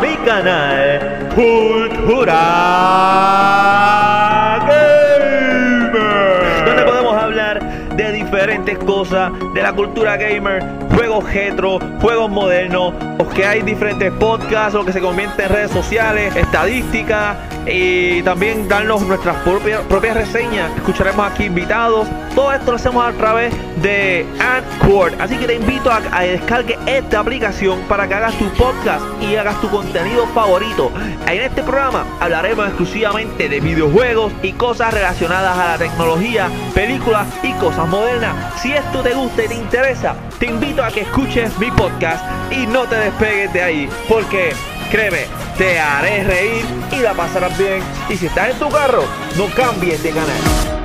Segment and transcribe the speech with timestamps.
[0.00, 2.34] mi canal Cultura
[4.66, 7.60] Gamer, donde podemos hablar
[7.94, 12.92] de diferentes cosas de la cultura gamer, juegos retro, juegos modernos,
[13.32, 17.36] que hay diferentes podcasts, lo que se convierte en redes sociales, estadísticas
[17.66, 20.70] y también darnos nuestras propias, propias reseñas.
[20.76, 22.08] Escucharemos aquí invitados.
[22.34, 25.12] Todo esto lo hacemos a través de Anchor.
[25.18, 29.36] Así que te invito a, a descargue esta aplicación para que hagas tu podcast y
[29.36, 30.90] hagas tu contenido favorito.
[31.26, 37.52] En este programa hablaremos exclusivamente de videojuegos y cosas relacionadas a la tecnología, películas y
[37.54, 38.60] cosas modernas.
[38.60, 42.66] Si esto te gusta y te interesa, te invito a que escuches mi podcast y
[42.66, 44.52] no te despegues de ahí, porque
[44.90, 45.26] créeme,
[45.56, 47.82] te haré reír y la pasarás bien.
[48.08, 49.04] Y si estás en tu carro,
[49.36, 50.79] no cambies de canal.